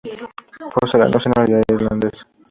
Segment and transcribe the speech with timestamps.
[0.73, 2.25] Posee la nacionalidad irlandesa.